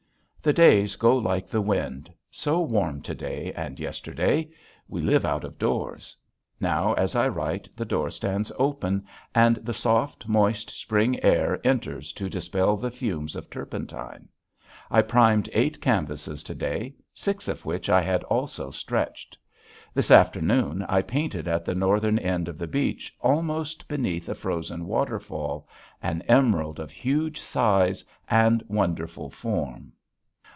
[0.43, 2.11] The days go like the wind.
[2.31, 4.49] So warm to day and yesterday!
[4.87, 6.17] We live out of doors.
[6.59, 12.11] Now as I write the door stands open and the soft, moist, spring air enters
[12.13, 14.29] to dispel the fumes of turpentine.
[14.89, 19.37] I primed eight canvases to day, six of which I had also stretched.
[19.93, 24.87] This afternoon I painted at the northern end of the beach almost beneath a frozen
[24.87, 25.67] waterfall,
[26.01, 29.91] an emerald of huge size and wonderful form.